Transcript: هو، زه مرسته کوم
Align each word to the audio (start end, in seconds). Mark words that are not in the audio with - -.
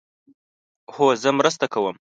هو، 0.93 1.05
زه 1.21 1.29
مرسته 1.39 1.65
کوم 1.73 1.95